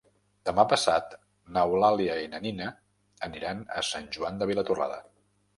Demà 0.49 0.63
passat 0.71 1.13
n'Eulàlia 1.57 2.17
i 2.23 2.31
na 2.33 2.41
Nina 2.47 2.71
aniran 3.31 3.63
a 3.83 3.87
Sant 3.93 4.11
Joan 4.17 4.41
de 4.43 4.53
Vilatorrada. 4.55 4.99